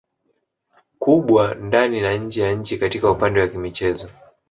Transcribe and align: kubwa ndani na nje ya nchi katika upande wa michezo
kubwa 1.01 1.55
ndani 1.55 2.01
na 2.01 2.13
nje 2.17 2.41
ya 2.41 2.53
nchi 2.53 2.77
katika 2.77 3.11
upande 3.11 3.41
wa 3.41 3.47
michezo 3.47 4.09